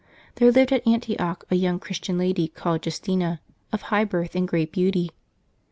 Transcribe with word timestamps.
There 0.37 0.51
lived 0.51 0.71
at 0.71 0.87
Antioch 0.87 1.43
a 1.51 1.55
young 1.55 1.77
Christian 1.77 2.17
lady 2.17 2.47
called 2.47 2.83
Justina, 2.83 3.39
of 3.71 3.83
high 3.93 4.03
birth 4.05 4.35
and 4.35 4.47
great 4.47 4.71
beauty. 4.71 5.11